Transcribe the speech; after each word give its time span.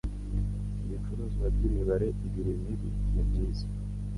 Ibicuruzwa 0.85 1.45
byimibare 1.55 2.07
ibiri 2.25 2.51
mibi 2.63 2.89
nibyiza. 3.13 3.65